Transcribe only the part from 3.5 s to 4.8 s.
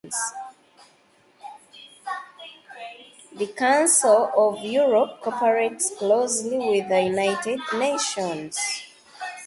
Council of